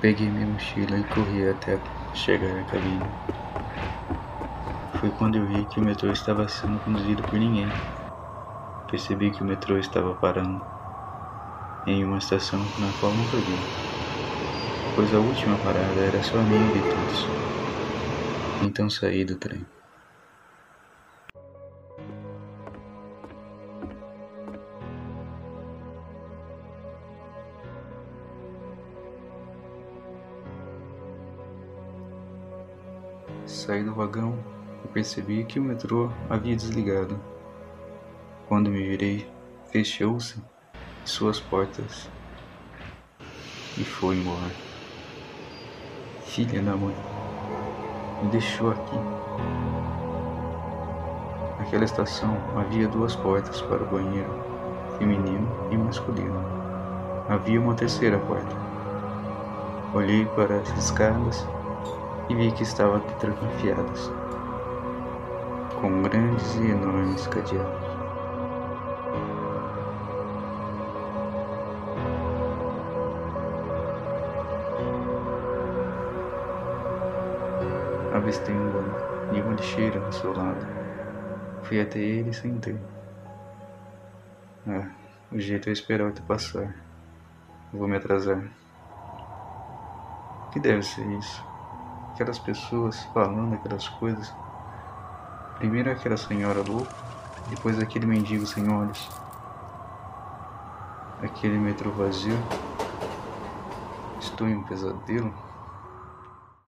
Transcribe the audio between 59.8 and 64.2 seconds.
Olhei para as escadas e vi que estavam trancafiadas,